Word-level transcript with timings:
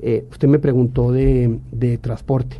Eh, 0.00 0.26
usted 0.30 0.48
me 0.48 0.58
preguntó 0.58 1.12
de, 1.12 1.98
transporte. 2.00 2.56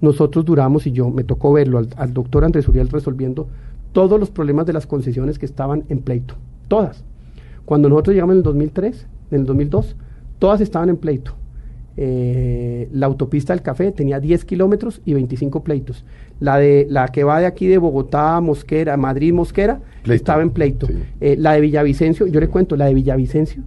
Nosotros 0.00 0.44
duramos, 0.44 0.86
y 0.86 0.92
yo 0.92 1.10
me 1.10 1.24
tocó 1.24 1.52
verlo 1.52 1.78
al, 1.96 2.12
doctor 2.12 2.44
Andrés 2.44 2.68
Uriel 2.68 2.88
resolviendo 2.88 3.48
todos 3.92 4.18
los 4.18 4.30
problemas 4.30 4.66
de 4.66 4.72
las 4.72 4.86
concesiones 4.86 5.38
que 5.38 5.46
estaban 5.46 5.84
en 5.88 6.00
pleito. 6.00 6.34
Todas. 6.68 7.04
Cuando 7.64 7.88
nosotros 7.88 8.14
llegamos 8.14 8.34
en 8.34 8.38
el 8.38 8.42
2003, 8.42 9.06
en 9.30 9.40
el 9.40 9.46
2002, 9.46 9.96
todas 10.38 10.60
estaban 10.60 10.88
en 10.88 10.96
pleito. 10.96 11.34
Eh, 11.96 12.88
la 12.92 13.06
autopista 13.06 13.52
del 13.52 13.62
café 13.62 13.92
tenía 13.92 14.18
10 14.18 14.44
kilómetros 14.44 15.00
y 15.04 15.14
25 15.14 15.62
pleitos. 15.62 16.04
La, 16.40 16.58
de, 16.58 16.86
la 16.90 17.08
que 17.08 17.22
va 17.22 17.38
de 17.38 17.46
aquí 17.46 17.68
de 17.68 17.78
Bogotá 17.78 18.36
a 18.36 18.40
Mosquera, 18.40 18.96
Madrid 18.96 19.32
Mosquera, 19.32 19.80
estaba 20.04 20.42
en 20.42 20.50
pleito. 20.50 20.88
Eh, 21.20 21.36
la 21.38 21.52
de 21.52 21.60
Villavicencio, 21.60 22.26
yo 22.26 22.40
le 22.40 22.48
cuento, 22.48 22.76
la 22.76 22.86
de 22.86 22.94
Villavicencio 22.94 23.62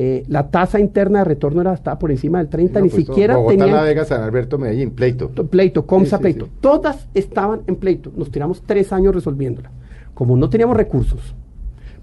eh, 0.00 0.22
la 0.28 0.48
tasa 0.48 0.78
interna 0.78 1.18
de 1.18 1.24
retorno 1.24 1.60
era 1.60 1.74
estaba 1.74 1.98
por 1.98 2.12
encima 2.12 2.38
del 2.38 2.48
30, 2.48 2.80
ni 2.82 2.88
pues, 2.88 3.04
siquiera 3.04 3.36
Bogotá, 3.36 3.66
La 3.66 3.82
Vega, 3.82 4.04
San 4.04 4.22
Alberto, 4.22 4.56
Medellín, 4.56 4.92
pleito. 4.92 5.28
Pleito, 5.30 5.86
Comsa, 5.86 6.20
pleito. 6.20 6.48
Todas 6.60 7.08
estaban 7.14 7.62
en 7.66 7.74
pleito. 7.74 8.12
Nos 8.16 8.30
tiramos 8.30 8.62
tres 8.64 8.92
años 8.92 9.12
resolviéndola. 9.12 9.72
Como 10.14 10.36
no 10.36 10.48
teníamos 10.48 10.76
recursos, 10.76 11.34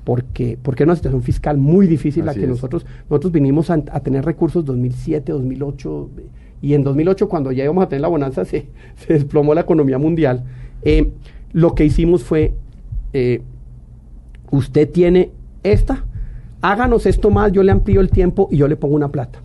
porque, 0.03 0.59
porque 0.61 0.83
era 0.83 0.89
una 0.89 0.97
situación 0.97 1.23
fiscal 1.23 1.57
muy 1.57 1.87
difícil 1.87 2.25
la 2.25 2.33
que 2.33 2.45
nosotros, 2.45 2.85
nosotros 3.09 3.31
vinimos 3.31 3.69
a, 3.69 3.81
tener 3.81 4.25
recursos 4.25 4.65
2007, 4.65 5.31
2008, 5.31 6.09
y 6.61 6.73
en 6.73 6.83
2008 6.83 7.29
cuando 7.29 7.53
ya 7.53 7.63
íbamos 7.63 7.85
a 7.85 7.87
tener 7.87 8.01
la 8.01 8.09
bonanza 8.09 8.43
se, 8.45 8.67
se 8.97 9.13
desplomó 9.13 9.53
la 9.53 9.61
economía 9.61 9.97
mundial. 9.97 10.43
Eh, 10.81 11.13
lo 11.53 11.75
que 11.75 11.85
hicimos 11.85 12.25
fue, 12.25 12.55
eh, 13.13 13.41
usted 14.51 14.91
tiene 14.91 15.31
esta, 15.63 16.03
háganos 16.71 17.05
esto 17.05 17.29
más, 17.29 17.51
yo 17.51 17.63
le 17.63 17.71
amplío 17.71 18.01
el 18.01 18.09
tiempo 18.09 18.47
y 18.51 18.57
yo 18.57 18.67
le 18.67 18.75
pongo 18.75 18.95
una 18.95 19.09
plata. 19.09 19.39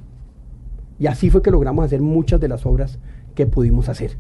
Y 0.98 1.06
así 1.06 1.30
fue 1.30 1.42
que 1.42 1.50
logramos 1.50 1.84
hacer 1.84 2.00
muchas 2.00 2.40
de 2.40 2.48
las 2.48 2.66
obras 2.66 2.98
que 3.34 3.46
pudimos 3.46 3.88
hacer. 3.88 4.16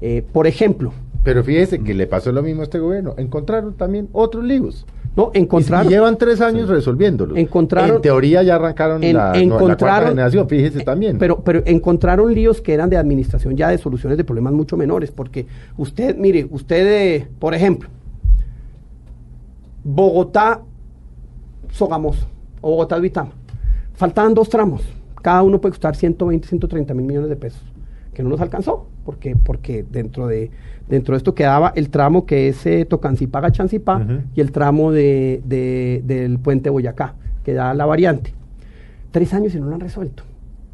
Eh, 0.00 0.24
por 0.32 0.46
ejemplo. 0.46 0.92
Pero 1.22 1.44
fíjese 1.44 1.80
que 1.80 1.94
le 1.94 2.06
pasó 2.06 2.32
lo 2.32 2.42
mismo 2.42 2.62
a 2.62 2.64
este 2.64 2.78
gobierno. 2.78 3.14
Encontraron 3.16 3.74
también 3.74 4.08
otros 4.12 4.44
líos. 4.44 4.86
No, 5.14 5.30
encontraron. 5.34 5.86
Y 5.86 5.90
llevan 5.90 6.16
tres 6.16 6.40
años 6.40 6.68
resolviéndolos. 6.68 7.36
Encontraron. 7.36 7.96
En 7.96 8.02
teoría 8.02 8.42
ya 8.42 8.56
arrancaron 8.56 9.00
la, 9.12 9.38
encontraron, 9.38 10.48
fíjese 10.48 10.80
eh, 10.80 10.84
también. 10.84 11.18
Pero, 11.18 11.44
pero 11.44 11.62
encontraron 11.66 12.34
líos 12.34 12.60
que 12.60 12.72
eran 12.72 12.88
de 12.88 12.96
administración 12.96 13.56
ya 13.56 13.68
de 13.68 13.78
soluciones 13.78 14.16
de 14.16 14.24
problemas 14.24 14.54
mucho 14.54 14.76
menores. 14.76 15.10
Porque 15.12 15.46
usted, 15.76 16.16
mire, 16.16 16.48
usted, 16.50 16.86
eh, 16.86 17.28
por 17.38 17.54
ejemplo, 17.54 17.88
Bogotá, 19.84 20.62
Sogamoso 21.70 22.26
o 22.62 22.70
Bogotá 22.70 22.98
Vitama. 22.98 23.32
Faltaban 23.92 24.32
dos 24.32 24.48
tramos. 24.48 24.82
Cada 25.20 25.42
uno 25.42 25.60
puede 25.60 25.72
costar 25.72 25.94
120, 25.94 26.48
130 26.48 26.94
mil 26.94 27.06
millones 27.06 27.28
de 27.28 27.36
pesos. 27.36 27.62
Que 28.14 28.22
no 28.22 28.30
nos 28.30 28.40
alcanzó, 28.40 28.86
porque, 29.04 29.36
porque 29.36 29.84
dentro, 29.88 30.26
de, 30.26 30.50
dentro 30.88 31.12
de 31.12 31.18
esto 31.18 31.34
quedaba 31.34 31.72
el 31.76 31.90
tramo 31.90 32.26
que 32.26 32.48
es 32.48 32.64
eh, 32.66 32.84
Tocancipá, 32.84 33.40
Gachancipá 33.40 34.06
y 34.34 34.40
el 34.40 34.52
tramo 34.52 34.92
de, 34.92 35.42
del 36.04 36.38
puente 36.38 36.70
Boyacá, 36.70 37.14
que 37.44 37.54
da 37.54 37.74
la 37.74 37.86
variante. 37.86 38.34
Tres 39.10 39.32
años 39.34 39.54
y 39.54 39.60
no 39.60 39.66
lo 39.66 39.74
han 39.74 39.80
resuelto. 39.80 40.24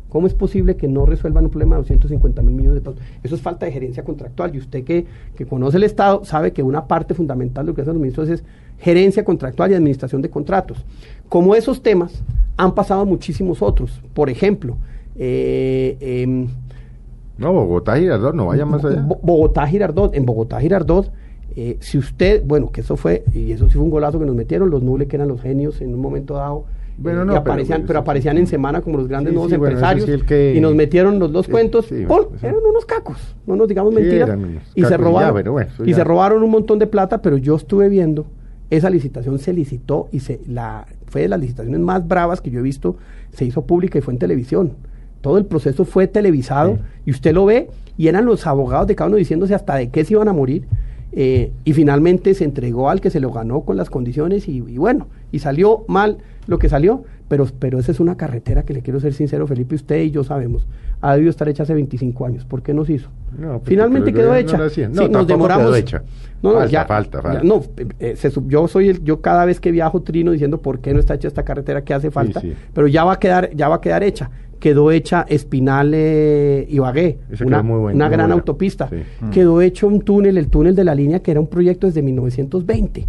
¿Cómo 0.08 0.26
es 0.26 0.34
posible 0.34 0.76
que 0.76 0.88
no 0.88 1.04
resuelvan 1.04 1.44
un 1.44 1.50
problema 1.50 1.76
de 1.76 1.82
250 1.82 2.42
mil 2.42 2.54
millones 2.54 2.82
de 2.82 2.90
pesos? 2.90 3.06
Eso 3.22 3.34
es 3.34 3.42
falta 3.42 3.66
de 3.66 3.72
gerencia 3.72 4.04
contractual. 4.04 4.54
Y 4.54 4.58
usted 4.58 4.84
que, 4.84 5.06
que 5.36 5.46
conoce 5.46 5.76
el 5.76 5.82
Estado 5.82 6.24
sabe 6.24 6.52
que 6.52 6.62
una 6.62 6.86
parte 6.86 7.14
fundamental 7.14 7.66
de 7.66 7.72
lo 7.72 7.74
que 7.74 7.82
hacen 7.82 7.94
los 7.94 8.00
ministros 8.00 8.28
es 8.28 8.44
gerencia 8.78 9.24
contractual 9.24 9.70
y 9.70 9.74
administración 9.74 10.22
de 10.22 10.30
contratos. 10.30 10.84
Como 11.28 11.54
esos 11.54 11.82
temas, 11.82 12.22
han 12.56 12.74
pasado 12.74 13.04
muchísimos 13.04 13.60
otros. 13.60 14.02
Por 14.14 14.30
ejemplo, 14.30 14.76
eh, 15.16 15.96
em, 16.00 16.48
no, 17.38 17.52
Bogotá 17.52 17.96
Girardot, 17.96 18.34
no 18.34 18.46
vaya 18.46 18.66
más 18.66 18.84
allá. 18.84 19.00
Bogotá 19.00 19.66
Girardot, 19.66 20.14
en 20.14 20.26
Bogotá 20.26 20.60
Girardot, 20.60 21.12
eh, 21.54 21.76
si 21.80 21.98
usted, 21.98 22.42
bueno, 22.44 22.70
que 22.70 22.80
eso 22.80 22.96
fue, 22.96 23.24
y 23.32 23.52
eso 23.52 23.68
sí 23.68 23.74
fue 23.74 23.82
un 23.82 23.90
golazo 23.90 24.18
que 24.18 24.26
nos 24.26 24.34
metieron, 24.34 24.70
los 24.70 24.82
nubles 24.82 25.08
que 25.08 25.16
eran 25.16 25.28
los 25.28 25.40
genios 25.40 25.80
en 25.80 25.94
un 25.94 26.00
momento 26.00 26.34
dado, 26.34 26.64
bueno, 26.98 27.22
eh, 27.22 27.24
no, 27.26 27.36
aparecían, 27.36 27.84
pero, 27.86 28.00
aparecían 28.00 28.38
en 28.38 28.46
semana 28.46 28.80
como 28.80 28.98
los 28.98 29.08
grandes 29.08 29.32
nuevos 29.32 29.52
empresarios 29.52 30.08
y 30.30 30.60
nos 30.60 30.74
metieron 30.74 31.18
los 31.18 31.32
dos 31.32 31.48
cuentos, 31.48 31.90
eran 31.90 32.56
unos 32.68 32.84
cacos, 32.84 33.36
no 33.46 33.56
nos 33.56 33.68
digamos 33.68 33.94
mentiras, 33.94 34.36
y 34.74 34.84
se 34.84 34.96
robaron, 34.96 35.66
y 35.84 35.94
se 35.94 36.04
robaron 36.04 36.42
un 36.42 36.50
montón 36.50 36.78
de 36.78 36.86
plata, 36.86 37.22
pero 37.22 37.36
yo 37.36 37.56
estuve 37.56 37.88
viendo 37.88 38.26
esa 38.70 38.90
licitación 38.90 39.38
se 39.38 39.52
licitó 39.52 40.08
y 40.12 40.20
se 40.20 40.40
la 40.46 40.86
fue 41.06 41.22
de 41.22 41.28
las 41.28 41.40
licitaciones 41.40 41.80
más 41.80 42.06
bravas 42.06 42.40
que 42.40 42.50
yo 42.50 42.60
he 42.60 42.62
visto, 42.62 42.96
se 43.32 43.44
hizo 43.44 43.62
pública 43.62 43.98
y 43.98 44.02
fue 44.02 44.12
en 44.12 44.18
televisión. 44.18 44.72
Todo 45.22 45.38
el 45.38 45.46
proceso 45.46 45.84
fue 45.84 46.06
televisado 46.06 46.78
y 47.06 47.10
usted 47.10 47.32
lo 47.32 47.46
ve 47.46 47.70
y 47.96 48.08
eran 48.08 48.26
los 48.26 48.46
abogados 48.46 48.86
de 48.86 48.94
cada 48.94 49.08
uno 49.08 49.16
diciéndose 49.16 49.54
hasta 49.54 49.76
de 49.76 49.88
qué 49.90 50.04
se 50.04 50.14
iban 50.14 50.28
a 50.28 50.32
morir. 50.32 50.66
Eh, 51.12 51.52
y 51.64 51.72
finalmente 51.72 52.34
se 52.34 52.44
entregó 52.44 52.90
al 52.90 53.00
que 53.00 53.10
se 53.10 53.20
lo 53.20 53.30
ganó 53.30 53.62
con 53.62 53.76
las 53.76 53.88
condiciones 53.88 54.46
y, 54.46 54.56
y 54.56 54.78
bueno, 54.78 55.08
y 55.32 55.38
salió 55.38 55.84
mal 55.88 56.18
lo 56.46 56.58
que 56.58 56.68
salió, 56.68 57.04
pero, 57.28 57.46
pero 57.58 57.78
esa 57.78 57.92
es 57.92 58.00
una 58.00 58.16
carretera 58.16 58.62
que 58.64 58.72
le 58.72 58.82
quiero 58.82 59.00
ser 59.00 59.12
sincero, 59.12 59.46
Felipe, 59.46 59.74
usted 59.74 60.02
y 60.02 60.10
yo 60.10 60.24
sabemos, 60.24 60.66
ha 61.00 61.12
debido 61.12 61.30
estar 61.30 61.48
hecha 61.48 61.62
hace 61.62 61.74
25 61.74 62.26
años. 62.26 62.44
¿Por 62.44 62.62
qué 62.62 62.74
no 62.74 62.84
se 62.84 62.94
hizo? 62.94 63.10
No, 63.38 63.60
Finalmente 63.64 64.12
quedó 64.12 64.34
hecha. 64.34 64.56
No, 64.56 64.68
sí, 64.68 64.82
nos 64.88 65.26
demoramos. 65.26 65.66
Quedó 65.66 65.76
hecha. 65.76 66.02
No, 66.42 66.52
falta, 66.54 66.66
ya, 66.70 66.84
falta, 66.86 67.22
falta. 67.22 67.42
no, 67.42 67.62
eh, 67.76 68.16
eh, 68.22 68.30
yo 68.46 68.68
soy 68.68 68.88
el, 68.88 69.04
yo 69.04 69.20
cada 69.20 69.44
vez 69.44 69.60
que 69.60 69.70
viajo 69.72 70.02
trino 70.02 70.32
diciendo 70.32 70.62
por 70.62 70.80
qué 70.80 70.94
no 70.94 71.00
está 71.00 71.14
hecha 71.14 71.28
esta 71.28 71.44
carretera 71.44 71.82
que 71.82 71.94
hace 71.94 72.10
falta, 72.10 72.40
pero 72.72 72.86
ya 72.86 73.04
va 73.04 73.14
a 73.14 73.18
quedar, 73.18 73.50
ya 73.54 73.68
va 73.68 73.76
a 73.76 73.80
quedar 73.80 74.02
hecha. 74.02 74.30
Quedó 74.58 74.90
hecha 74.90 75.24
Espinal 75.28 75.92
eh, 75.94 76.66
Ibagué, 76.68 77.18
una, 77.44 77.60
una 77.60 78.08
gran 78.08 78.32
autopista. 78.32 78.90
Quedó 79.32 79.60
hecho 79.60 79.86
un 79.86 80.00
túnel, 80.02 80.36
el 80.36 80.48
túnel 80.48 80.74
de 80.74 80.84
la 80.84 80.94
línea 80.94 81.20
que 81.20 81.30
era 81.30 81.40
un 81.40 81.46
proyecto 81.46 81.86
desde 81.86 82.02
1920 82.02 83.06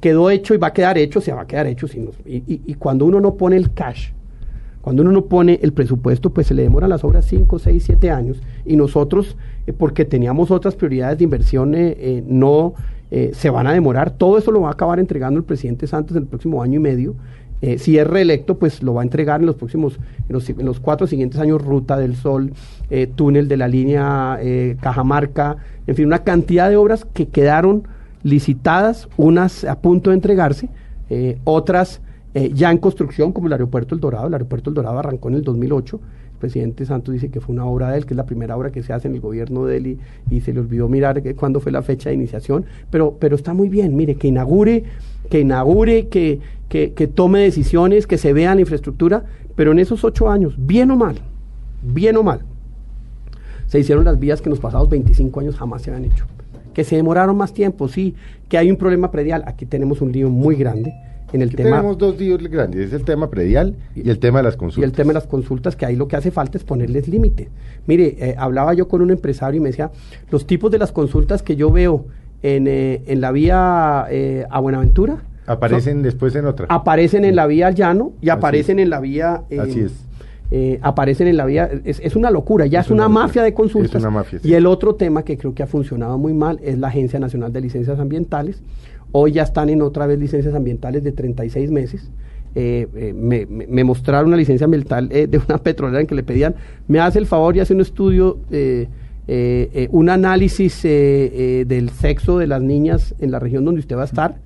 quedó 0.00 0.28
hecho 0.28 0.52
y 0.52 0.58
va 0.58 0.66
a 0.66 0.72
quedar 0.74 0.98
hecho, 0.98 1.22
se 1.22 1.32
va 1.32 1.42
a 1.42 1.46
quedar 1.46 1.66
hecho. 1.66 1.86
y, 2.26 2.74
cuando 2.74 3.06
uno 3.06 3.20
no 3.20 3.36
pone 3.36 3.56
el 3.56 3.72
cash, 3.72 4.10
cuando 4.84 5.00
uno 5.00 5.12
no 5.12 5.24
pone 5.24 5.58
el 5.62 5.72
presupuesto, 5.72 6.28
pues 6.28 6.46
se 6.46 6.52
le 6.52 6.60
demoran 6.60 6.90
las 6.90 7.04
obras 7.04 7.24
5, 7.24 7.58
6, 7.58 7.82
7 7.82 8.10
años. 8.10 8.42
Y 8.66 8.76
nosotros, 8.76 9.34
eh, 9.66 9.72
porque 9.72 10.04
teníamos 10.04 10.50
otras 10.50 10.74
prioridades 10.74 11.16
de 11.16 11.24
inversión, 11.24 11.74
eh, 11.74 11.96
eh, 11.98 12.22
no 12.26 12.74
se 13.32 13.48
van 13.48 13.68
a 13.68 13.72
demorar. 13.72 14.10
Todo 14.10 14.38
eso 14.38 14.50
lo 14.50 14.62
va 14.62 14.70
a 14.70 14.72
acabar 14.72 14.98
entregando 14.98 15.38
el 15.38 15.44
presidente 15.44 15.86
Santos 15.86 16.16
en 16.16 16.24
el 16.24 16.28
próximo 16.28 16.60
año 16.62 16.80
y 16.80 16.82
medio. 16.82 17.14
Si 17.78 17.98
es 17.98 18.06
reelecto, 18.06 18.58
pues 18.58 18.82
lo 18.82 18.94
va 18.94 19.02
a 19.02 19.04
entregar 19.04 19.40
en 19.40 19.46
los 19.46 19.56
próximos, 19.56 19.98
en 20.28 20.66
los, 20.66 20.80
cuatro 20.80 21.06
siguientes 21.06 21.40
años, 21.40 21.62
Ruta 21.62 21.96
del 21.96 22.16
Sol, 22.16 22.52
túnel 23.14 23.48
de 23.48 23.56
la 23.56 23.68
línea 23.68 24.38
Cajamarca, 24.80 25.56
en 25.86 25.96
fin, 25.96 26.06
una 26.06 26.24
cantidad 26.24 26.68
de 26.68 26.76
obras 26.76 27.04
que 27.04 27.28
quedaron 27.28 27.86
licitadas, 28.24 29.08
unas 29.16 29.64
a 29.64 29.80
punto 29.80 30.10
de 30.10 30.16
entregarse, 30.16 30.68
eh, 31.10 31.38
otras 31.44 32.00
eh, 32.32 32.50
ya 32.52 32.72
en 32.72 32.78
construcción, 32.78 33.32
como 33.32 33.46
el 33.46 33.52
aeropuerto 33.52 33.94
El 33.94 34.00
Dorado. 34.00 34.26
El 34.26 34.34
aeropuerto 34.34 34.70
El 34.70 34.74
Dorado 34.74 34.98
arrancó 34.98 35.28
en 35.28 35.36
el 35.36 35.44
2008. 35.44 36.00
Presidente 36.44 36.84
Santos 36.84 37.14
dice 37.14 37.30
que 37.30 37.40
fue 37.40 37.54
una 37.54 37.64
obra 37.64 37.90
de 37.90 37.96
él, 37.96 38.04
que 38.04 38.12
es 38.12 38.16
la 38.18 38.26
primera 38.26 38.54
obra 38.54 38.70
que 38.70 38.82
se 38.82 38.92
hace 38.92 39.08
en 39.08 39.14
el 39.14 39.20
gobierno 39.22 39.64
de 39.64 39.78
él 39.78 39.98
y, 40.30 40.40
se 40.42 40.52
le 40.52 40.60
olvidó 40.60 40.90
mirar 40.90 41.22
cuándo 41.36 41.58
fue 41.58 41.72
la 41.72 41.80
fecha 41.80 42.10
de 42.10 42.16
iniciación. 42.16 42.66
Pero, 42.90 43.16
pero 43.18 43.34
está 43.34 43.54
muy 43.54 43.70
bien, 43.70 43.96
mire, 43.96 44.16
que 44.16 44.28
inaugure, 44.28 44.84
que 45.30 45.40
inaugure, 45.40 46.08
que, 46.08 46.40
que, 46.68 46.92
que 46.92 47.06
tome 47.06 47.40
decisiones, 47.40 48.06
que 48.06 48.18
se 48.18 48.34
vea 48.34 48.54
la 48.54 48.60
infraestructura, 48.60 49.24
pero 49.56 49.72
en 49.72 49.78
esos 49.78 50.04
ocho 50.04 50.28
años, 50.28 50.54
bien 50.58 50.90
o 50.90 50.96
mal, 50.96 51.16
bien 51.82 52.16
o 52.18 52.22
mal, 52.22 52.40
se 53.66 53.80
hicieron 53.80 54.04
las 54.04 54.18
vías 54.18 54.42
que 54.42 54.50
en 54.50 54.50
los 54.50 54.60
pasados 54.60 54.90
25 54.90 55.40
años 55.40 55.56
jamás 55.56 55.80
se 55.80 55.90
habían 55.90 56.04
hecho 56.12 56.26
que 56.74 56.82
se 56.82 56.96
demoraron 56.96 57.36
más 57.36 57.54
tiempo, 57.54 57.86
sí, 57.86 58.16
que 58.48 58.58
hay 58.58 58.68
un 58.68 58.76
problema 58.76 59.12
predial. 59.12 59.44
Aquí 59.46 59.64
tenemos 59.64 60.00
un 60.00 60.10
lío 60.10 60.28
muy 60.28 60.56
grande 60.56 60.92
en 61.34 61.42
el 61.42 61.54
tema. 61.54 61.70
Tenemos 61.70 61.98
dos 61.98 62.18
líos 62.18 62.42
grandes, 62.44 62.86
es 62.86 62.92
el 62.92 63.04
tema 63.04 63.28
predial 63.28 63.74
y, 63.94 64.08
el 64.08 64.18
tema 64.18 64.38
de 64.38 64.44
las 64.44 64.56
consultas. 64.56 64.82
Y 64.82 64.84
el 64.84 64.92
tema 64.92 65.08
de 65.08 65.14
las 65.14 65.26
consultas, 65.26 65.74
que 65.74 65.84
ahí 65.84 65.96
lo 65.96 66.06
que 66.06 66.16
hace 66.16 66.30
falta 66.30 66.56
es 66.56 66.64
ponerles 66.64 67.08
límites. 67.08 67.48
Mire, 67.86 68.16
eh, 68.18 68.34
hablaba 68.38 68.72
yo 68.74 68.86
con 68.86 69.02
un 69.02 69.10
empresario 69.10 69.58
y 69.58 69.60
me 69.60 69.70
decía, 69.70 69.90
los 70.30 70.46
tipos 70.46 70.70
de 70.70 70.78
las 70.78 70.92
consultas 70.92 71.42
que 71.42 71.56
yo 71.56 71.70
veo 71.70 72.06
en, 72.42 72.66
eh, 72.68 73.02
en 73.06 73.20
la 73.20 73.32
vía 73.32 74.06
eh, 74.10 74.46
a 74.48 74.60
Buenaventura. 74.60 75.22
Aparecen 75.46 76.02
después 76.02 76.34
en 76.36 76.46
otra. 76.46 76.66
Aparecen 76.70 77.24
en 77.24 77.34
la 77.36 77.46
vía 77.46 77.66
al 77.66 77.74
llano 77.74 78.12
y 78.20 78.28
aparecen 78.28 78.78
en 78.78 78.90
la 78.90 79.00
vía... 79.00 79.42
Así 79.58 79.80
es 79.80 79.92
eh, 80.50 80.78
aparecen 80.82 81.26
en 81.26 81.36
la 81.36 81.46
vía. 81.46 81.68
Es, 81.84 82.14
una 82.16 82.30
locura, 82.30 82.66
ya 82.66 82.80
es, 82.80 82.90
una, 82.90 83.08
mafia 83.08 83.42
de 83.42 83.54
consultas. 83.54 84.02
Y 84.44 84.54
el 84.54 84.66
otro 84.66 84.94
tema 84.94 85.24
que 85.24 85.36
creo 85.36 85.54
que 85.54 85.62
ha 85.62 85.66
funcionado 85.66 86.16
muy 86.18 86.32
mal 86.32 86.60
es 86.62 86.78
la 86.78 86.88
Agencia 86.88 87.18
Nacional 87.18 87.52
de 87.52 87.60
Licencias 87.60 87.98
Ambientales. 87.98 88.62
Hoy 89.16 89.30
ya 89.30 89.44
están 89.44 89.68
en 89.68 89.80
otra 89.80 90.08
vez 90.08 90.18
licencias 90.18 90.54
ambientales 90.54 91.04
de 91.04 91.12
36 91.12 91.70
meses. 91.70 92.10
Eh, 92.56 92.88
eh, 92.96 93.12
me, 93.14 93.84
mostraron 93.84 94.26
una 94.28 94.36
licencia 94.36 94.64
ambiental 94.64 95.08
de 95.08 95.40
una 95.48 95.58
petrolera 95.58 96.00
en 96.00 96.08
que 96.08 96.16
le 96.16 96.24
pedían, 96.24 96.56
me 96.88 96.98
hace 96.98 97.20
el 97.20 97.26
favor 97.26 97.56
y 97.56 97.60
hace 97.60 97.74
un 97.74 97.80
estudio, 97.80 98.38
un 99.90 100.08
análisis 100.08 100.82
del 100.82 101.90
sexo 101.90 102.38
de 102.38 102.48
las 102.48 102.60
niñas 102.60 103.14
en 103.20 103.30
la 103.30 103.38
región 103.38 103.64
donde 103.64 103.80
usted 103.80 103.96
va 103.96 104.02
a 104.02 104.06
estar, 104.06 104.38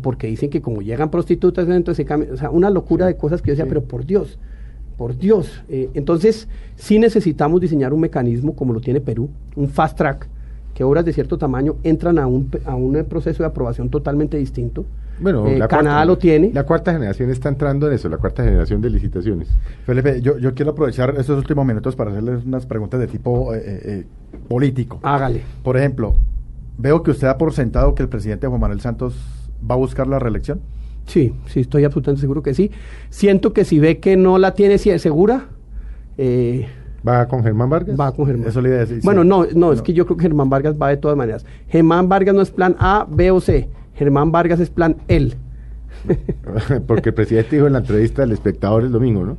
porque 0.00 0.26
dicen 0.26 0.48
que 0.48 0.62
como 0.62 0.80
llegan 0.80 1.10
prostitutas, 1.10 1.68
entonces 1.68 1.96
se 1.98 2.06
cambia, 2.06 2.32
o 2.32 2.36
sea, 2.38 2.48
una 2.50 2.70
locura 2.70 3.04
de 3.04 3.18
cosas 3.18 3.42
que 3.42 3.48
yo 3.48 3.52
decía, 3.52 3.66
pero 3.66 3.84
por 3.84 4.06
Dios, 4.06 4.38
por 4.96 5.18
Dios. 5.18 5.62
Eh, 5.68 5.90
entonces, 5.94 6.48
sí 6.76 6.98
necesitamos 6.98 7.60
diseñar 7.60 7.92
un 7.92 8.00
mecanismo 8.00 8.54
como 8.54 8.72
lo 8.72 8.80
tiene 8.80 9.00
Perú, 9.00 9.28
un 9.56 9.68
fast 9.68 9.98
track, 9.98 10.28
que 10.74 10.84
obras 10.84 11.04
de 11.04 11.12
cierto 11.12 11.38
tamaño 11.38 11.76
entran 11.82 12.18
a 12.18 12.26
un, 12.26 12.50
a 12.64 12.74
un 12.74 13.04
proceso 13.04 13.42
de 13.42 13.48
aprobación 13.48 13.90
totalmente 13.90 14.36
distinto. 14.36 14.84
Bueno, 15.20 15.46
eh, 15.46 15.60
Canadá 15.68 16.04
lo 16.04 16.18
tiene. 16.18 16.50
La 16.52 16.64
cuarta 16.64 16.92
generación 16.92 17.30
está 17.30 17.48
entrando 17.48 17.86
en 17.86 17.92
eso, 17.92 18.08
la 18.08 18.16
cuarta 18.16 18.42
generación 18.42 18.80
de 18.80 18.90
licitaciones. 18.90 19.48
Felipe, 19.84 20.20
yo, 20.20 20.38
yo 20.38 20.54
quiero 20.54 20.72
aprovechar 20.72 21.14
estos 21.18 21.38
últimos 21.38 21.64
minutos 21.66 21.94
para 21.94 22.10
hacerles 22.10 22.44
unas 22.44 22.66
preguntas 22.66 22.98
de 22.98 23.06
tipo 23.06 23.54
eh, 23.54 24.06
político. 24.48 24.98
Hágale. 25.02 25.42
Por 25.62 25.76
ejemplo, 25.76 26.16
veo 26.78 27.02
que 27.02 27.10
usted 27.10 27.28
ha 27.28 27.38
por 27.38 27.52
sentado 27.52 27.94
que 27.94 28.02
el 28.02 28.08
presidente 28.08 28.46
Juan 28.46 28.60
Manuel 28.60 28.80
Santos 28.80 29.14
va 29.68 29.74
a 29.74 29.78
buscar 29.78 30.06
la 30.06 30.18
reelección. 30.18 30.60
Sí, 31.06 31.34
sí, 31.46 31.60
estoy 31.60 31.84
absolutamente 31.84 32.20
seguro 32.20 32.42
que 32.42 32.54
sí. 32.54 32.70
Siento 33.10 33.52
que 33.52 33.64
si 33.64 33.78
ve 33.78 33.98
que 34.00 34.16
no 34.16 34.38
la 34.38 34.54
tiene 34.54 34.78
segura... 34.78 35.48
Eh, 36.18 36.66
¿Va 37.06 37.26
con 37.26 37.42
Germán 37.42 37.68
Vargas? 37.68 37.98
Va 37.98 38.12
con 38.12 38.26
Germán. 38.26 38.48
Eso 38.48 38.60
le 38.60 38.68
iba 38.68 38.78
a 38.78 38.80
decir. 38.80 39.00
Bueno, 39.02 39.24
no, 39.24 39.46
no, 39.54 39.72
es 39.72 39.82
que 39.82 39.92
yo 39.92 40.06
creo 40.06 40.16
que 40.16 40.22
Germán 40.22 40.48
Vargas 40.50 40.76
va 40.80 40.88
de 40.88 40.96
todas 40.96 41.16
maneras. 41.16 41.44
Germán 41.68 42.08
Vargas 42.08 42.34
no 42.34 42.42
es 42.42 42.50
plan 42.50 42.76
A, 42.78 43.06
B 43.08 43.30
o 43.30 43.40
C. 43.40 43.68
Germán 43.94 44.30
Vargas 44.32 44.60
es 44.60 44.70
plan 44.70 44.96
L. 45.08 45.34
Porque 46.86 47.10
el 47.10 47.14
presidente 47.14 47.56
dijo 47.56 47.66
en 47.66 47.72
la 47.74 47.80
entrevista 47.80 48.22
del 48.22 48.32
espectador 48.32 48.84
el 48.84 48.92
domingo, 48.92 49.24
¿no? 49.24 49.36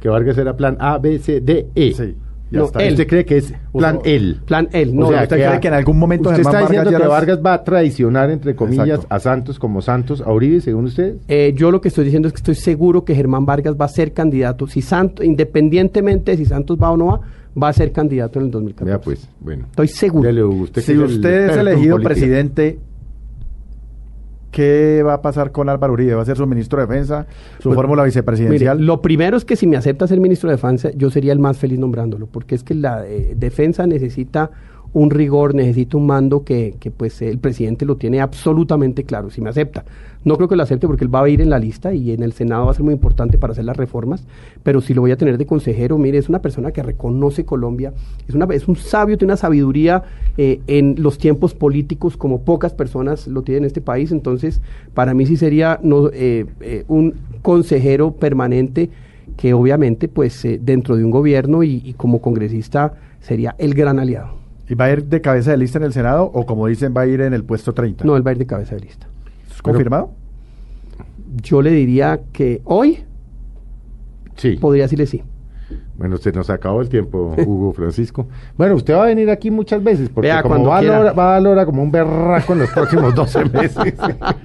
Que 0.00 0.08
Vargas 0.08 0.36
era 0.38 0.56
plan 0.56 0.76
A, 0.78 0.98
B, 0.98 1.18
C, 1.18 1.40
D, 1.40 1.68
E. 1.74 1.92
Sí 1.92 2.16
no, 2.50 2.64
¿Usted 2.64 3.06
cree 3.06 3.24
que 3.24 3.38
es 3.38 3.52
plan 3.72 4.00
él? 4.04 4.40
Plan 4.44 4.68
él. 4.72 4.94
No, 4.94 5.08
¿Usted 5.08 5.28
cree 5.28 5.60
que 5.60 5.68
en 5.68 5.74
algún 5.74 5.98
momento 5.98 6.30
usted 6.30 6.42
está 6.42 6.60
diciendo 6.60 6.90
que 6.90 7.06
Vargas 7.06 7.40
va 7.44 7.54
a 7.54 7.64
traicionar, 7.64 8.30
entre 8.30 8.54
comillas, 8.54 9.06
a 9.08 9.18
Santos 9.18 9.58
como 9.58 9.82
Santos 9.82 10.20
a 10.20 10.32
Uribe, 10.32 10.60
según 10.60 10.86
usted? 10.86 11.16
Eh, 11.28 11.52
yo 11.56 11.70
lo 11.70 11.80
que 11.80 11.88
estoy 11.88 12.04
diciendo 12.04 12.28
es 12.28 12.34
que 12.34 12.38
estoy 12.38 12.54
seguro 12.54 13.04
que 13.04 13.14
Germán 13.14 13.46
Vargas 13.46 13.74
va 13.80 13.86
a 13.86 13.88
ser 13.88 14.12
candidato. 14.12 14.66
Si 14.66 14.82
Santos, 14.82 15.24
independientemente 15.24 16.32
de 16.32 16.36
si 16.36 16.44
Santos 16.44 16.78
va 16.80 16.90
o 16.92 16.96
no 16.96 17.06
va, 17.06 17.20
va 17.60 17.68
a 17.68 17.72
ser 17.72 17.90
candidato 17.92 18.38
en 18.38 18.46
el 18.46 18.50
2014. 18.50 18.90
Ya 18.90 19.02
pues, 19.02 19.28
bueno. 19.40 19.66
Estoy 19.70 19.88
seguro. 19.88 20.30
si 20.74 20.98
usted 20.98 21.50
es 21.50 21.56
elegido 21.56 21.98
presidente 22.00 22.78
¿Qué 24.56 25.02
va 25.02 25.12
a 25.12 25.20
pasar 25.20 25.52
con 25.52 25.68
Álvaro 25.68 25.92
Uribe? 25.92 26.14
¿Va 26.14 26.22
a 26.22 26.24
ser 26.24 26.38
su 26.38 26.46
ministro 26.46 26.80
de 26.80 26.86
Defensa, 26.86 27.26
su 27.58 27.68
pues, 27.68 27.76
fórmula 27.76 28.04
vicepresidencial? 28.04 28.80
lo 28.80 29.02
primero 29.02 29.36
es 29.36 29.44
que 29.44 29.54
si 29.54 29.66
me 29.66 29.76
acepta 29.76 30.06
ser 30.06 30.18
ministro 30.18 30.48
de 30.48 30.56
Defensa, 30.56 30.90
yo 30.94 31.10
sería 31.10 31.34
el 31.34 31.38
más 31.38 31.58
feliz 31.58 31.78
nombrándolo, 31.78 32.26
porque 32.26 32.54
es 32.54 32.64
que 32.64 32.74
la 32.74 33.06
eh, 33.06 33.34
defensa 33.36 33.86
necesita 33.86 34.50
un 34.96 35.10
rigor, 35.10 35.54
necesita 35.54 35.98
un 35.98 36.06
mando 36.06 36.42
que, 36.42 36.74
que, 36.80 36.90
pues 36.90 37.20
el 37.20 37.38
presidente 37.38 37.84
lo 37.84 37.96
tiene 37.96 38.22
absolutamente 38.22 39.04
claro, 39.04 39.28
si 39.28 39.42
me 39.42 39.50
acepta. 39.50 39.84
No 40.24 40.36
creo 40.36 40.48
que 40.48 40.56
lo 40.56 40.62
acepte 40.62 40.86
porque 40.86 41.04
él 41.04 41.14
va 41.14 41.22
a 41.22 41.28
ir 41.28 41.42
en 41.42 41.50
la 41.50 41.58
lista 41.58 41.92
y 41.92 42.12
en 42.12 42.22
el 42.22 42.32
Senado 42.32 42.64
va 42.64 42.70
a 42.70 42.74
ser 42.74 42.82
muy 42.82 42.94
importante 42.94 43.36
para 43.36 43.52
hacer 43.52 43.66
las 43.66 43.76
reformas, 43.76 44.24
pero 44.62 44.80
si 44.80 44.94
lo 44.94 45.02
voy 45.02 45.10
a 45.10 45.18
tener 45.18 45.36
de 45.36 45.44
consejero, 45.44 45.98
mire, 45.98 46.16
es 46.16 46.30
una 46.30 46.40
persona 46.40 46.70
que 46.70 46.82
reconoce 46.82 47.44
Colombia, 47.44 47.92
es, 48.26 48.34
una, 48.34 48.46
es 48.54 48.68
un 48.68 48.76
sabio, 48.76 49.18
tiene 49.18 49.32
una 49.32 49.36
sabiduría 49.36 50.02
eh, 50.38 50.60
en 50.66 50.94
los 50.96 51.18
tiempos 51.18 51.52
políticos 51.52 52.16
como 52.16 52.40
pocas 52.40 52.72
personas 52.72 53.26
lo 53.26 53.42
tienen 53.42 53.64
en 53.64 53.66
este 53.66 53.82
país, 53.82 54.12
entonces 54.12 54.62
para 54.94 55.12
mí 55.12 55.26
sí 55.26 55.36
sería 55.36 55.78
no, 55.82 56.08
eh, 56.10 56.46
eh, 56.62 56.84
un 56.88 57.12
consejero 57.42 58.12
permanente 58.12 58.88
que 59.36 59.52
obviamente 59.52 60.08
pues 60.08 60.42
dentro 60.62 60.96
de 60.96 61.04
un 61.04 61.10
gobierno 61.10 61.62
y 61.62 61.92
como 61.98 62.22
congresista 62.22 62.94
sería 63.20 63.54
el 63.58 63.74
gran 63.74 63.98
aliado. 63.98 64.45
¿Y 64.68 64.74
va 64.74 64.86
a 64.86 64.92
ir 64.92 65.04
de 65.04 65.20
cabeza 65.20 65.52
de 65.52 65.58
lista 65.58 65.78
en 65.78 65.84
el 65.84 65.92
Senado 65.92 66.24
o 66.24 66.44
como 66.44 66.66
dicen 66.66 66.92
va 66.96 67.02
a 67.02 67.06
ir 67.06 67.20
en 67.20 67.34
el 67.34 67.44
puesto 67.44 67.72
30? 67.72 68.04
No, 68.04 68.16
él 68.16 68.26
va 68.26 68.30
a 68.30 68.32
ir 68.32 68.38
de 68.38 68.46
cabeza 68.46 68.74
de 68.74 68.82
lista. 68.82 69.06
¿Confirmado? 69.62 70.10
yo 71.42 71.62
le 71.62 71.70
diría 71.70 72.20
que 72.32 72.60
hoy 72.64 73.00
sí. 74.36 74.56
podría 74.56 74.84
decirle 74.84 75.06
sí. 75.06 75.22
Bueno, 75.98 76.16
se 76.18 76.30
nos 76.30 76.48
acabó 76.50 76.80
el 76.80 76.88
tiempo, 76.88 77.34
Hugo 77.44 77.72
Francisco. 77.72 78.28
Bueno, 78.56 78.76
usted 78.76 78.94
va 78.94 79.04
a 79.04 79.06
venir 79.06 79.30
aquí 79.30 79.50
muchas 79.50 79.82
veces, 79.82 80.08
porque 80.08 80.32
como 80.42 80.66
va, 80.66 80.78
a 80.78 80.82
Lora, 80.82 81.12
va 81.12 81.36
a 81.36 81.40
Lora 81.40 81.66
como 81.66 81.82
un 81.82 81.90
berraco 81.90 82.52
en 82.52 82.60
los 82.60 82.70
próximos 82.70 83.14
12 83.14 83.44
meses. 83.52 83.94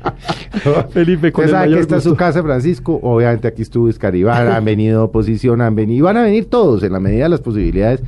Felipe, 0.89 1.31
con 1.31 1.47
sabe 1.47 1.73
que 1.73 1.79
esta 1.79 1.97
es 1.97 2.03
su 2.03 2.15
casa, 2.15 2.41
Francisco. 2.41 2.99
Obviamente 3.03 3.47
aquí 3.47 3.61
estuvo 3.61 3.89
Escaribán, 3.89 4.47
han 4.47 4.65
venido 4.65 5.03
oposición, 5.03 5.61
han 5.61 5.75
venido, 5.75 5.99
y 5.99 6.01
van 6.01 6.17
a 6.17 6.23
venir 6.23 6.49
todos 6.49 6.83
en 6.83 6.93
la 6.93 6.99
medida 6.99 7.23
de 7.23 7.29
las 7.29 7.41
posibilidades 7.41 8.01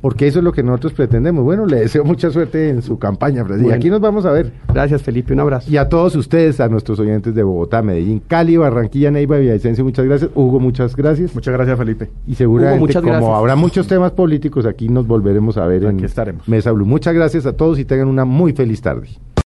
porque 0.00 0.26
eso 0.26 0.38
es 0.38 0.44
lo 0.44 0.52
que 0.52 0.62
nosotros 0.62 0.92
pretendemos. 0.92 1.44
Bueno, 1.44 1.66
le 1.66 1.80
deseo 1.80 2.04
mucha 2.04 2.30
suerte 2.30 2.70
en 2.70 2.82
su 2.82 2.98
campaña, 2.98 3.44
Y 3.62 3.70
aquí 3.70 3.90
nos 3.90 4.00
vamos 4.00 4.24
a 4.24 4.32
ver. 4.32 4.52
Gracias, 4.72 5.02
Felipe, 5.02 5.32
un 5.32 5.40
abrazo. 5.40 5.70
Y 5.70 5.76
a 5.76 5.88
todos 5.88 6.16
ustedes, 6.16 6.60
a 6.60 6.68
nuestros 6.68 6.98
oyentes 7.00 7.34
de 7.34 7.42
Bogotá, 7.42 7.82
Medellín, 7.82 8.22
Cali, 8.26 8.56
Barranquilla, 8.56 9.10
Neiva, 9.10 9.36
Villavicencio, 9.38 9.84
muchas 9.84 10.04
gracias. 10.06 10.30
Hugo, 10.34 10.60
muchas 10.60 10.96
gracias. 10.96 11.34
Muchas 11.34 11.52
gracias, 11.52 11.78
Felipe. 11.78 12.10
Y 12.26 12.34
seguramente, 12.34 13.00
como 13.00 13.36
habrá 13.36 13.56
muchos 13.56 13.86
temas 13.86 14.12
políticos, 14.12 14.66
aquí 14.66 14.88
nos 14.88 15.06
volveremos 15.06 15.56
a 15.56 15.66
ver 15.66 15.86
aquí 15.86 15.98
en 15.98 16.04
estaremos. 16.04 16.48
Mesa 16.48 16.72
Blue. 16.72 16.86
Muchas 16.86 17.14
gracias 17.14 17.46
a 17.46 17.52
todos 17.52 17.78
y 17.78 17.84
tengan 17.84 18.08
una 18.08 18.24
muy 18.24 18.52
feliz 18.52 18.80
tarde. 18.80 19.08